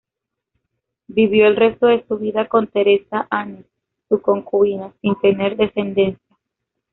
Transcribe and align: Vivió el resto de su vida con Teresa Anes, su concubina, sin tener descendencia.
Vivió 1.07 1.45
el 1.45 1.55
resto 1.55 1.85
de 1.85 2.03
su 2.07 2.17
vida 2.17 2.47
con 2.49 2.65
Teresa 2.65 3.27
Anes, 3.29 3.67
su 4.09 4.19
concubina, 4.19 4.91
sin 4.99 5.13
tener 5.19 5.55
descendencia. 5.57 6.19